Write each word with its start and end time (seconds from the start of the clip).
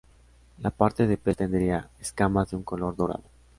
La 0.63 0.71
parte 0.71 1.05
de 1.05 1.15
pez 1.15 1.37
tendría 1.37 1.87
escamas 1.99 2.49
de 2.49 2.55
un 2.57 2.63
color 2.63 2.95
dorado. 2.95 3.23